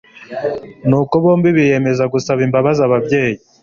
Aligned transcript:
nuko 0.87 1.13
bombi 1.23 1.49
biyemeza 1.57 2.03
gusaba 2.13 2.39
imbabazi 2.47 2.81
ababyeyi 2.87 3.37